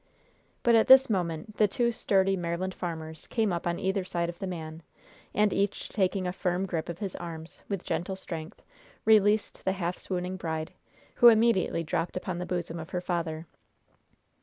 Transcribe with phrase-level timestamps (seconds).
[0.63, 4.39] But at this moment the two sturdy Maryland farmers came up on either side of
[4.39, 4.81] the man,
[5.31, 8.63] and, each taking a firm grip of his arms, with gentle strength,
[9.05, 10.73] released the half swooning bride,
[11.17, 13.45] who immediately dropped upon the bosom of her father.